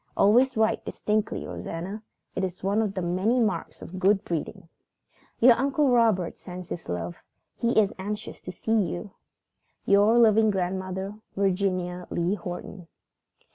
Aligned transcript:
Always 0.17 0.57
write 0.57 0.83
distinctly, 0.83 1.45
Rosanna. 1.45 2.01
It 2.33 2.43
is 2.43 2.63
one 2.63 2.81
of 2.81 2.95
the 2.95 3.03
many 3.03 3.39
marks 3.39 3.83
of 3.83 3.99
good 3.99 4.23
breeding. 4.25 4.67
"Your 5.39 5.53
Uncle 5.53 5.89
Robert 5.91 6.39
sends 6.39 6.69
his 6.69 6.89
love. 6.89 7.17
He 7.55 7.79
is 7.79 7.93
anxious 7.99 8.41
to 8.41 8.51
see 8.51 8.71
you. 8.81 9.11
"Your 9.85 10.17
loving 10.17 10.49
grandmother, 10.49 11.19
"VIRGINIA 11.37 12.07
LEE 12.09 12.33
HORTON." 12.33 12.87